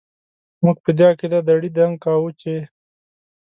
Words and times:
موږ 0.63 0.77
په 0.83 0.91
دې 0.97 1.03
عقيده 1.11 1.39
دړي 1.49 1.69
دنګ 1.77 1.93
کاوو 2.03 2.29
چې... 2.41 2.53